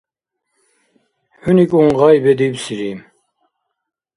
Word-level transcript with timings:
Хӏуникӏун 1.41 1.89
гъай 1.99 2.17
бедибсири... 2.23 2.91